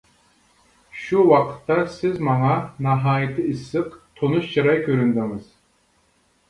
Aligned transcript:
شۇ 1.01 1.25
ۋاقىتتا 1.31 1.77
سىز 1.97 2.17
ماڭا 2.29 2.57
ناھايىتى 2.87 3.47
ئىسسىق، 3.53 3.95
تونۇش 4.21 4.53
چىراي 4.57 4.85
كۆرۈندىڭىز. 4.89 5.51